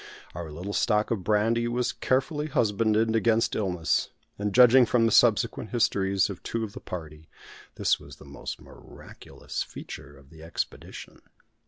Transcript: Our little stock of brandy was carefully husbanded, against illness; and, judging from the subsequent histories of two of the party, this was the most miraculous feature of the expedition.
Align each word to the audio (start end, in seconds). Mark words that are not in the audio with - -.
Our 0.33 0.49
little 0.49 0.73
stock 0.73 1.11
of 1.11 1.23
brandy 1.23 1.67
was 1.67 1.91
carefully 1.93 2.47
husbanded, 2.47 3.15
against 3.15 3.53
illness; 3.55 4.09
and, 4.39 4.51
judging 4.51 4.87
from 4.87 5.05
the 5.05 5.11
subsequent 5.11 5.69
histories 5.69 6.27
of 6.27 6.41
two 6.41 6.63
of 6.63 6.73
the 6.73 6.79
party, 6.79 7.29
this 7.75 7.99
was 7.99 8.15
the 8.15 8.25
most 8.25 8.59
miraculous 8.59 9.61
feature 9.61 10.17
of 10.17 10.31
the 10.31 10.41
expedition. 10.41 11.21